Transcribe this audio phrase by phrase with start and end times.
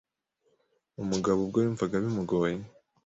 [1.01, 2.57] Umugabo ubwo yumvaga bimugoye